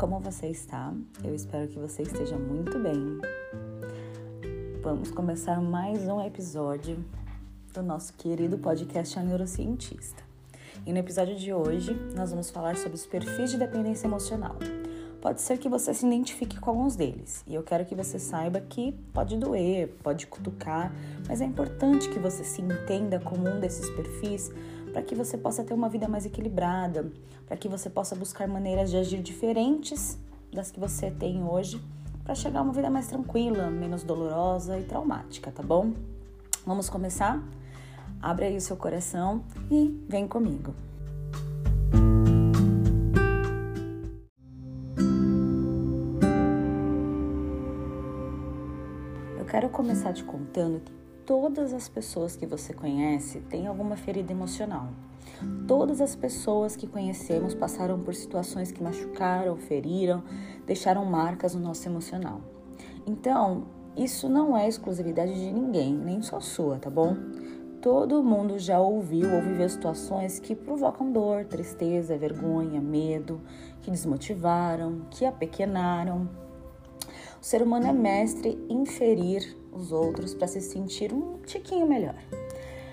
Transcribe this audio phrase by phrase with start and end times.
[0.00, 0.94] como você está?
[1.22, 3.20] Eu espero que você esteja muito bem.
[4.80, 7.04] Vamos começar mais um episódio
[7.74, 10.22] do nosso querido podcast A Neurocientista.
[10.86, 14.56] E no episódio de hoje, nós vamos falar sobre os perfis de dependência emocional.
[15.20, 18.58] Pode ser que você se identifique com alguns deles, e eu quero que você saiba
[18.58, 20.94] que pode doer, pode cutucar,
[21.28, 24.50] mas é importante que você se entenda como um desses perfis
[24.90, 27.10] para que você possa ter uma vida mais equilibrada,
[27.46, 30.18] para que você possa buscar maneiras de agir diferentes
[30.52, 31.80] das que você tem hoje,
[32.24, 35.92] para chegar a uma vida mais tranquila, menos dolorosa e traumática, tá bom?
[36.66, 37.42] Vamos começar?
[38.20, 40.74] Abre aí o seu coração e vem comigo.
[49.38, 50.92] Eu quero começar te contando que
[51.30, 54.88] todas as pessoas que você conhece têm alguma ferida emocional.
[55.64, 60.24] Todas as pessoas que conhecemos passaram por situações que machucaram, feriram,
[60.66, 62.40] deixaram marcas no nosso emocional.
[63.06, 63.62] Então,
[63.96, 67.16] isso não é exclusividade de ninguém, nem só sua, tá bom?
[67.80, 73.40] Todo mundo já ouviu ou viveu situações que provocam dor, tristeza, vergonha, medo,
[73.82, 76.28] que desmotivaram, que apequenaram.
[77.40, 82.16] O ser humano é mestre em ferir os outros para se sentir um tiquinho melhor.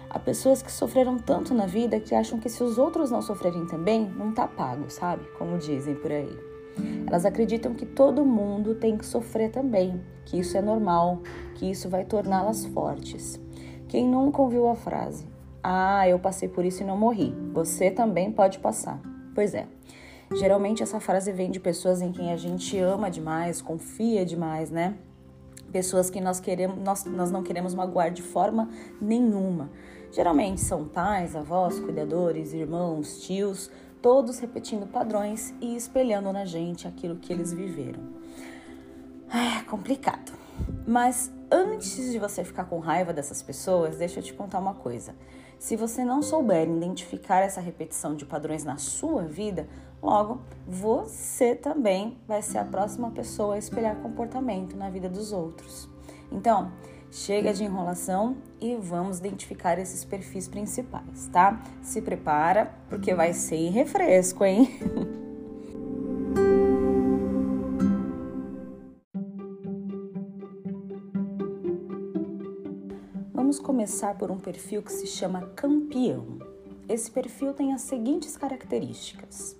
[0.09, 3.65] Há pessoas que sofreram tanto na vida que acham que se os outros não sofrerem
[3.67, 5.25] também, não tá pago, sabe?
[5.37, 6.37] Como dizem por aí.
[7.05, 11.21] Elas acreditam que todo mundo tem que sofrer também, que isso é normal,
[11.55, 13.39] que isso vai torná-las fortes.
[13.87, 15.27] Quem nunca ouviu a frase:
[15.63, 17.35] "Ah, eu passei por isso e não morri.
[17.53, 19.01] Você também pode passar".
[19.33, 19.67] Pois é.
[20.35, 24.97] Geralmente essa frase vem de pessoas em quem a gente ama demais, confia demais, né?
[25.77, 28.67] Pessoas que nós queremos, nós, nós não queremos magoar de forma
[28.99, 29.69] nenhuma.
[30.11, 33.69] Geralmente são pais, avós, cuidadores, irmãos, tios,
[34.01, 37.99] todos repetindo padrões e espelhando na gente aquilo que eles viveram.
[39.31, 40.31] É complicado.
[40.87, 45.13] Mas antes de você ficar com raiva dessas pessoas, deixa eu te contar uma coisa.
[45.59, 49.67] Se você não souber identificar essa repetição de padrões na sua vida,
[50.01, 55.89] logo você também vai ser a próxima pessoa a espelhar comportamento na vida dos outros.
[56.31, 56.71] Então,
[57.11, 61.61] chega de enrolação e vamos identificar esses perfis principais, tá?
[61.81, 64.69] Se prepara, porque vai ser refresco, hein?
[73.47, 76.37] Vamos começar por um perfil que se chama campeão.
[76.89, 79.55] Esse perfil tem as seguintes características: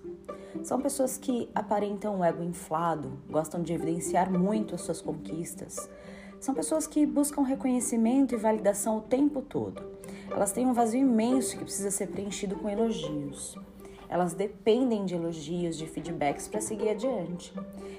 [0.64, 5.90] são pessoas que aparentam um ego inflado, gostam de evidenciar muito as suas conquistas.
[6.40, 9.82] São pessoas que buscam reconhecimento e validação o tempo todo.
[10.30, 13.58] Elas têm um vazio imenso que precisa ser preenchido com elogios.
[14.10, 17.54] Elas dependem de elogios, de feedbacks para seguir adiante.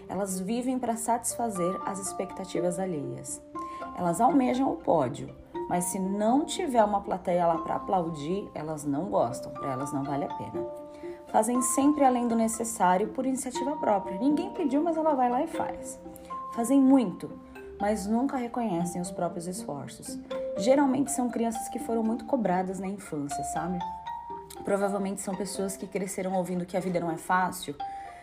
[0.09, 3.43] Elas vivem para satisfazer as expectativas alheias.
[3.97, 5.35] Elas almejam o pódio,
[5.69, 10.03] mas se não tiver uma plateia lá para aplaudir, elas não gostam, para elas não
[10.03, 10.67] vale a pena.
[11.31, 14.19] Fazem sempre além do necessário por iniciativa própria.
[14.19, 16.01] Ninguém pediu, mas ela vai lá e faz.
[16.55, 17.31] Fazem muito,
[17.81, 20.19] mas nunca reconhecem os próprios esforços.
[20.57, 23.79] Geralmente são crianças que foram muito cobradas na infância, sabe?
[24.65, 27.75] Provavelmente são pessoas que cresceram ouvindo que a vida não é fácil.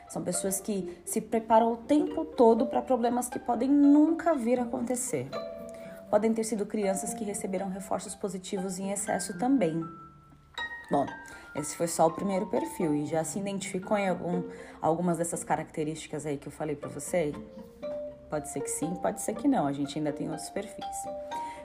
[0.10, 4.64] São pessoas que se preparam o tempo todo para problemas que podem nunca vir a
[4.64, 5.30] acontecer
[6.10, 9.84] podem ter sido crianças que receberam reforços positivos em excesso também.
[10.90, 11.06] Bom,
[11.56, 14.44] esse foi só o primeiro perfil e já se identificou em algum,
[14.82, 17.34] algumas dessas características aí que eu falei para você?
[18.30, 20.86] Pode ser que sim, pode ser que não, a gente ainda tem outros perfis.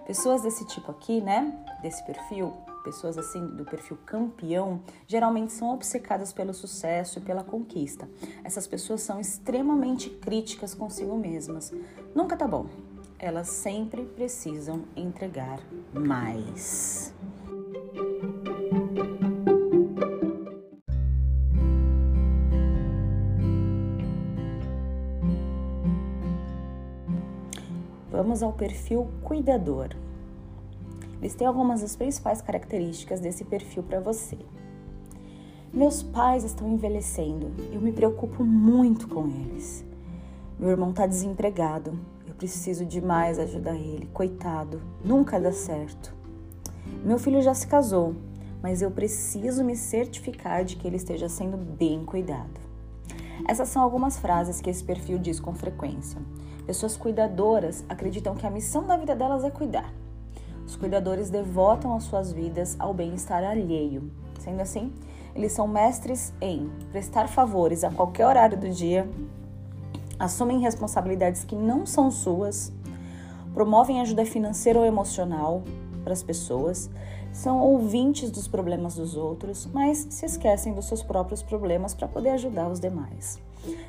[0.06, 1.52] Pessoas desse tipo aqui, né,
[1.82, 2.52] desse perfil,
[2.84, 8.08] pessoas assim do perfil campeão, geralmente são obcecadas pelo sucesso e pela conquista.
[8.44, 11.72] Essas pessoas são extremamente críticas consigo mesmas.
[12.14, 12.66] Nunca tá bom,
[13.18, 15.60] elas sempre precisam entregar
[15.92, 17.14] mais.
[28.30, 29.88] Vamos ao perfil cuidador.
[31.20, 34.38] Listei algumas das principais características desse perfil para você.
[35.72, 39.84] Meus pais estão envelhecendo, eu me preocupo muito com eles.
[40.60, 41.98] Meu irmão está desempregado
[42.40, 44.08] preciso demais ajudar ele.
[44.14, 46.14] Coitado, nunca dá certo.
[47.04, 48.14] Meu filho já se casou,
[48.62, 52.60] mas eu preciso me certificar de que ele esteja sendo bem cuidado.
[53.46, 56.18] Essas são algumas frases que esse perfil diz com frequência.
[56.70, 59.92] Pessoas cuidadoras acreditam que a missão da vida delas é cuidar.
[60.64, 64.08] Os cuidadores devotam as suas vidas ao bem-estar alheio.
[64.38, 64.92] Sendo assim,
[65.34, 69.10] eles são mestres em prestar favores a qualquer horário do dia,
[70.16, 72.72] assumem responsabilidades que não são suas,
[73.52, 75.64] promovem ajuda financeira ou emocional
[76.04, 76.88] para as pessoas,
[77.32, 82.28] são ouvintes dos problemas dos outros, mas se esquecem dos seus próprios problemas para poder
[82.28, 83.40] ajudar os demais.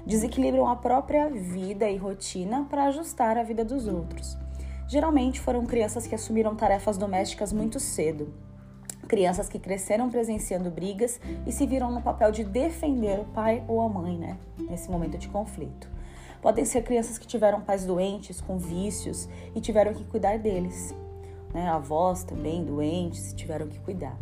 [0.06, 4.38] Desequilibram a própria vida e rotina para ajustar a vida dos outros.
[4.88, 8.34] Geralmente foram crianças que assumiram tarefas domésticas muito cedo.
[9.08, 13.82] Crianças que cresceram presenciando brigas e se viram no papel de defender o pai ou
[13.82, 14.38] a mãe, né?
[14.70, 15.90] Nesse momento de conflito.
[16.42, 20.94] Podem ser crianças que tiveram pais doentes, com vícios e tiveram que cuidar deles.
[21.54, 21.70] Né?
[21.70, 24.18] Avós também doentes tiveram que cuidar.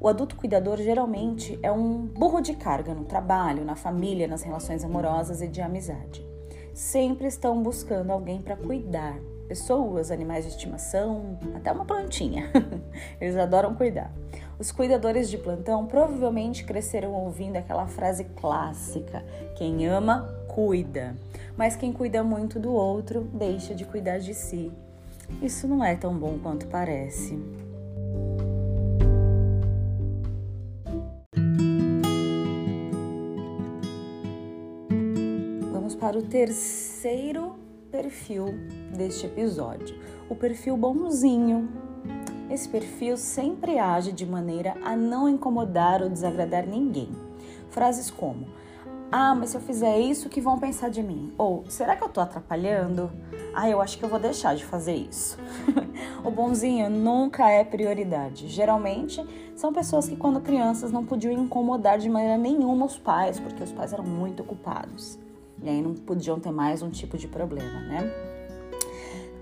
[0.00, 4.84] O adulto cuidador geralmente é um burro de carga no trabalho, na família, nas relações
[4.84, 6.26] amorosas e de amizade.
[6.74, 12.50] Sempre estão buscando alguém para cuidar, pessoas, animais de estimação, até uma plantinha.
[13.20, 14.10] Eles adoram cuidar.
[14.58, 19.24] Os cuidadores de plantão provavelmente cresceram ouvindo aquela frase clássica:
[19.56, 21.14] quem ama, cuida.
[21.56, 24.72] Mas quem cuida muito do outro, deixa de cuidar de si.
[25.40, 27.38] Isso não é tão bom quanto parece.
[36.12, 37.54] Para o terceiro
[37.90, 38.44] perfil
[38.94, 39.98] deste episódio,
[40.28, 41.70] o perfil bonzinho.
[42.50, 47.08] Esse perfil sempre age de maneira a não incomodar ou desagradar ninguém.
[47.70, 48.46] Frases como:
[49.10, 51.32] Ah, mas se eu fizer isso, o que vão pensar de mim?
[51.38, 53.10] Ou será que eu tô atrapalhando?
[53.54, 55.38] Ah, eu acho que eu vou deixar de fazer isso.
[56.22, 58.48] o bonzinho nunca é prioridade.
[58.48, 59.26] Geralmente
[59.56, 63.72] são pessoas que, quando crianças, não podiam incomodar de maneira nenhuma os pais, porque os
[63.72, 65.21] pais eram muito ocupados.
[65.62, 68.12] E aí não podiam ter mais um tipo de problema, né?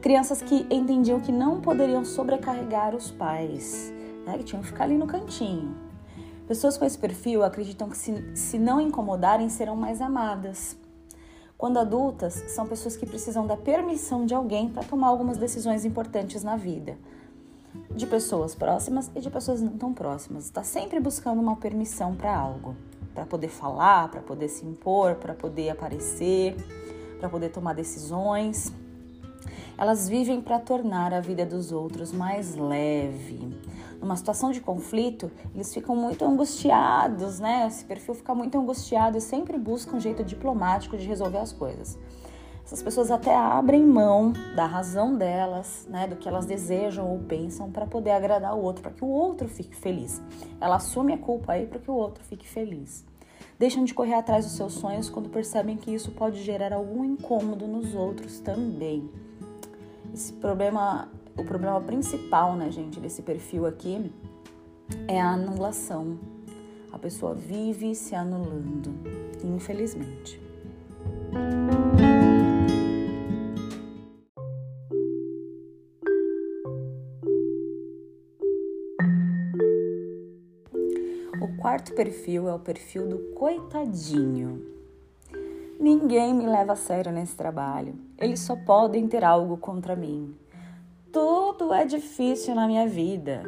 [0.02, 3.92] Crianças que entendiam que não poderiam sobrecarregar os pais,
[4.26, 4.36] né?
[4.38, 5.74] que tinham que ficar ali no cantinho.
[6.46, 10.76] Pessoas com esse perfil acreditam que, se, se não incomodarem, serão mais amadas.
[11.56, 16.42] Quando adultas, são pessoas que precisam da permissão de alguém para tomar algumas decisões importantes
[16.42, 16.98] na vida.
[17.94, 20.46] De pessoas próximas e de pessoas não tão próximas.
[20.46, 22.74] Está sempre buscando uma permissão para algo
[23.14, 26.56] para poder falar, para poder se impor, para poder aparecer,
[27.18, 28.72] para poder tomar decisões.
[29.76, 33.48] Elas vivem para tornar a vida dos outros mais leve.
[34.00, 37.66] Numa situação de conflito, eles ficam muito angustiados, né?
[37.66, 41.98] Esse perfil fica muito angustiado e sempre busca um jeito diplomático de resolver as coisas.
[42.64, 47.70] Essas pessoas até abrem mão da razão delas, né, do que elas desejam ou pensam
[47.70, 50.22] para poder agradar o outro, para que o outro fique feliz.
[50.60, 53.04] Ela assume a culpa aí para que o outro fique feliz.
[53.58, 57.66] Deixam de correr atrás dos seus sonhos quando percebem que isso pode gerar algum incômodo
[57.66, 59.10] nos outros também.
[60.14, 64.10] Esse problema, o problema principal, né, gente, desse perfil aqui
[65.06, 66.18] é a anulação.
[66.92, 68.92] A pessoa vive se anulando,
[69.44, 70.40] infelizmente.
[81.48, 84.62] Quarto perfil é o perfil do coitadinho.
[85.78, 87.94] Ninguém me leva a sério nesse trabalho.
[88.18, 90.36] Eles só podem ter algo contra mim.
[91.10, 93.42] Tudo é difícil na minha vida.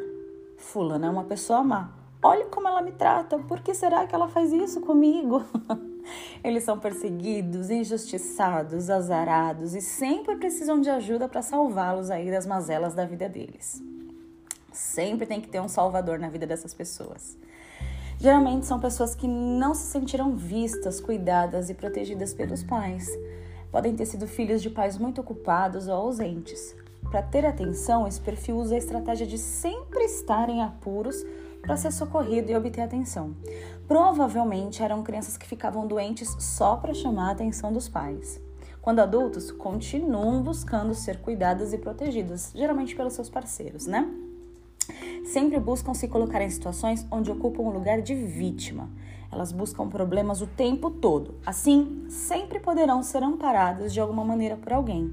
[0.57, 1.93] Fulana é uma pessoa má.
[2.23, 3.39] Olha como ela me trata.
[3.39, 5.45] Por que será que ela faz isso comigo?
[6.43, 12.95] Eles são perseguidos, injustiçados, azarados e sempre precisam de ajuda para salvá-los aí das mazelas
[12.95, 13.83] da vida deles.
[14.73, 17.37] Sempre tem que ter um salvador na vida dessas pessoas.
[18.23, 23.11] Geralmente são pessoas que não se sentiram vistas, cuidadas e protegidas pelos pais.
[23.69, 26.73] Podem ter sido filhos de pais muito ocupados ou ausentes.
[27.11, 31.17] Para ter atenção, esse perfil usa a estratégia de sempre estar em apuros
[31.63, 33.35] para ser socorrido e obter atenção.
[33.89, 38.41] Provavelmente eram crianças que ficavam doentes só para chamar a atenção dos pais.
[38.81, 44.22] Quando adultos, continuam buscando ser cuidadas e protegidas, geralmente pelos seus parceiros, né?
[45.25, 48.91] Sempre buscam se colocar em situações onde ocupam o lugar de vítima.
[49.31, 51.37] Elas buscam problemas o tempo todo.
[51.47, 55.13] Assim, sempre poderão ser amparadas de alguma maneira por alguém.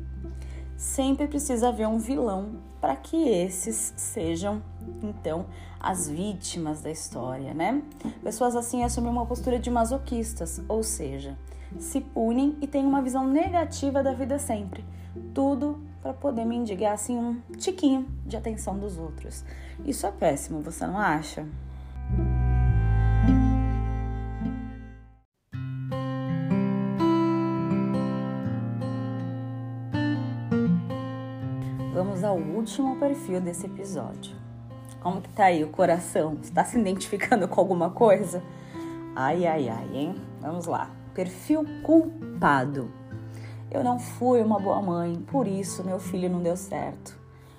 [0.76, 4.62] Sempre precisa haver um vilão para que esses sejam,
[5.04, 5.46] então,
[5.80, 7.82] as vítimas da história, né?
[8.24, 11.38] Pessoas assim assumem uma postura de masoquistas, ou seja,
[11.78, 14.84] se punem e têm uma visão negativa da vida sempre.
[15.34, 19.44] Tudo para poder mendigar assim um tiquinho de atenção dos outros.
[19.86, 21.46] Isso é péssimo, você não acha?
[31.94, 34.34] Vamos ao último perfil desse episódio.
[35.02, 36.38] Como que tá aí o coração?
[36.42, 38.44] Está se identificando com alguma coisa?
[39.16, 40.16] Ai, ai, ai, hein?
[40.40, 40.90] Vamos lá.
[41.14, 42.99] Perfil culpado.
[43.72, 47.16] Eu não fui uma boa mãe, por isso meu filho não deu certo.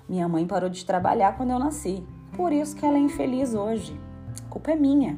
[0.09, 3.97] Minha mãe parou de trabalhar quando eu nasci, por isso que ela é infeliz hoje.
[4.45, 5.17] A culpa é minha.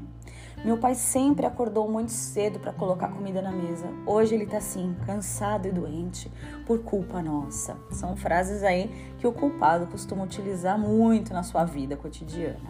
[0.64, 3.88] Meu pai sempre acordou muito cedo para colocar comida na mesa.
[4.06, 6.32] Hoje ele tá assim, cansado e doente,
[6.66, 7.76] por culpa nossa.
[7.90, 12.70] São frases aí que o culpado costuma utilizar muito na sua vida cotidiana.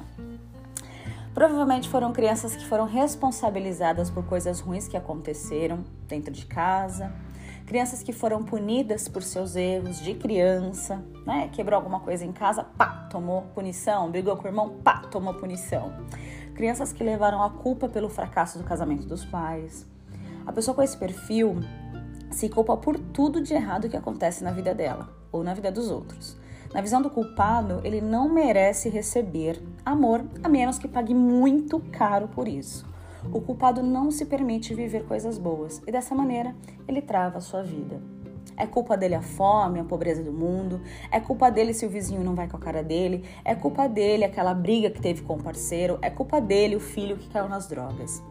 [1.34, 7.12] Provavelmente foram crianças que foram responsabilizadas por coisas ruins que aconteceram dentro de casa,
[7.74, 11.50] crianças que foram punidas por seus erros de criança, né?
[11.52, 15.92] Quebrou alguma coisa em casa, pá, tomou punição, brigou com o irmão, pá, tomou punição
[16.54, 19.88] crianças que levaram a culpa pelo fracasso do casamento dos pais.
[20.46, 21.56] A pessoa com esse perfil
[22.30, 25.90] se culpa por tudo de errado que acontece na vida dela ou na vida dos
[25.90, 26.38] outros.
[26.72, 32.28] Na visão do culpado, ele não merece receber amor a menos que pague muito caro
[32.28, 32.93] por isso.
[33.32, 36.56] O culpado não se permite viver coisas boas e dessa maneira
[36.88, 38.02] ele trava a sua vida.
[38.56, 40.82] É culpa dele a fome, a pobreza do mundo.
[41.12, 43.24] É culpa dele se o vizinho não vai com a cara dele.
[43.44, 45.98] É culpa dele aquela briga que teve com o parceiro.
[46.02, 48.22] É culpa dele o filho que caiu nas drogas.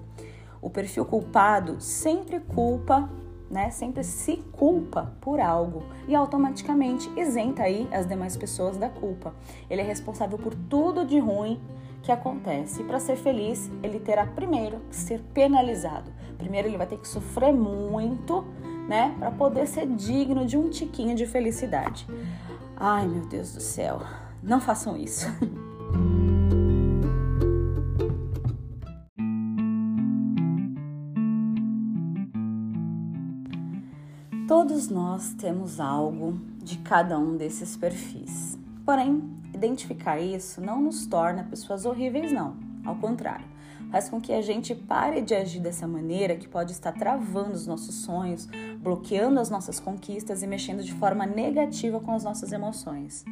[0.61, 3.11] O perfil culpado sempre culpa,
[3.50, 3.70] né?
[3.70, 9.34] Sempre se culpa por algo e automaticamente isenta aí as demais pessoas da culpa.
[9.68, 11.61] Ele é responsável por tudo de ruim
[12.02, 12.82] que acontece.
[12.82, 16.11] E para ser feliz, ele terá primeiro que ser penalizado.
[16.37, 18.44] Primeiro ele vai ter que sofrer muito
[18.88, 19.14] né?
[19.18, 22.06] Para poder ser digno de um tiquinho de felicidade.
[22.76, 24.00] Ai, meu Deus do céu,
[24.42, 25.26] não façam isso.
[34.49, 38.59] Todos nós temos algo de cada um desses perfis.
[38.85, 39.23] Porém,
[39.64, 42.57] identificar isso não nos torna pessoas horríveis, não.
[42.85, 43.47] Ao contrário,
[43.90, 47.66] faz com que a gente pare de agir dessa maneira que pode estar travando os
[47.66, 53.25] nossos sonhos, bloqueando as nossas conquistas e mexendo de forma negativa com as nossas emoções.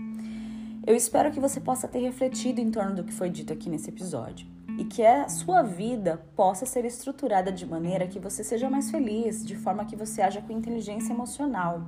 [0.86, 3.90] Eu espero que você possa ter refletido em torno do que foi dito aqui nesse
[3.90, 4.46] episódio
[4.78, 9.44] e que a sua vida possa ser estruturada de maneira que você seja mais feliz,
[9.44, 11.82] de forma que você haja com inteligência emocional.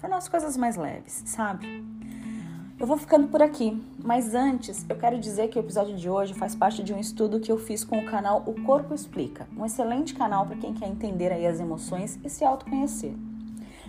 [0.00, 1.84] Tornar as coisas mais leves, sabe?
[2.78, 6.34] Eu vou ficando por aqui, mas antes eu quero dizer que o episódio de hoje
[6.34, 9.64] faz parte de um estudo que eu fiz com o canal O Corpo Explica, um
[9.64, 13.14] excelente canal para quem quer entender aí as emoções e se autoconhecer.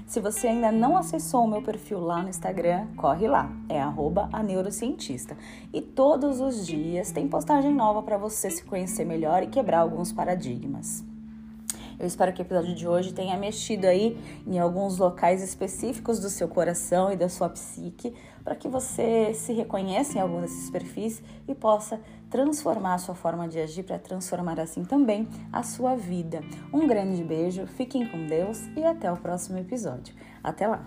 [0.05, 4.41] Se você ainda não acessou o meu perfil lá no Instagram, corre lá, é a
[4.41, 5.37] neurocientista.
[5.73, 10.13] E todos os dias tem postagem nova para você se conhecer melhor e quebrar alguns
[10.13, 11.03] paradigmas.
[11.99, 16.29] Eu espero que o episódio de hoje tenha mexido aí em alguns locais específicos do
[16.29, 18.13] seu coração e da sua psique,
[18.43, 21.99] para que você se reconheça em algum desses perfis e possa
[22.29, 26.41] transformar a sua forma de agir para transformar assim também a sua vida.
[26.73, 30.13] Um grande beijo, fiquem com Deus e até o próximo episódio.
[30.43, 30.85] Até lá!